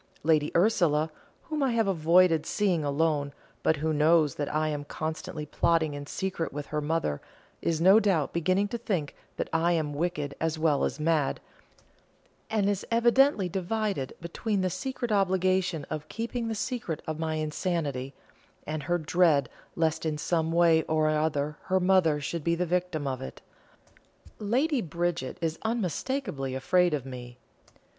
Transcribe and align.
Lady 0.23 0.51
Ursula, 0.57 1.11
whom 1.43 1.61
I 1.61 1.73
have 1.73 1.87
avoided 1.87 2.47
seeing 2.47 2.83
alone, 2.83 3.33
but 3.61 3.75
who 3.75 3.93
knows 3.93 4.33
that 4.33 4.51
I 4.51 4.69
am 4.69 4.83
constantly 4.83 5.45
plotting 5.45 5.93
in 5.93 6.07
secret 6.07 6.51
with 6.51 6.65
her 6.65 6.81
mother, 6.81 7.21
is 7.61 7.79
no 7.79 7.99
doubt 7.99 8.33
beginning 8.33 8.67
to 8.69 8.79
think 8.79 9.13
that 9.37 9.47
I 9.53 9.73
am 9.73 9.93
wicked 9.93 10.33
as 10.41 10.57
well 10.57 10.85
as 10.85 10.99
mad, 10.99 11.39
and 12.49 12.67
is 12.67 12.83
evidently 12.89 13.47
divided 13.47 14.15
between 14.19 14.61
the 14.61 14.71
secret 14.71 15.11
obligation 15.11 15.85
of 15.91 16.09
keeping 16.09 16.47
the 16.47 16.55
secret 16.55 17.03
of 17.05 17.19
my 17.19 17.35
insanity, 17.35 18.15
and 18.65 18.81
her 18.81 18.97
dread 18.97 19.49
lest 19.75 20.03
in 20.03 20.17
some 20.17 20.51
way 20.51 20.81
or 20.85 21.09
other 21.09 21.57
her 21.65 21.79
mother 21.79 22.19
should 22.19 22.43
be 22.43 22.55
the 22.55 22.65
victim 22.65 23.05
of 23.05 23.21
it. 23.21 23.39
Lady 24.39 24.81
Bridget 24.81 25.37
is 25.41 25.59
unmistakably 25.61 26.55
afraid 26.55 26.95
of 26.95 27.05
me. 27.05 27.37